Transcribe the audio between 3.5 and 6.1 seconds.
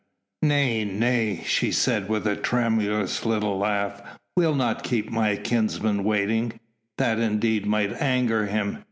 laugh, "we'll not keep my kinsman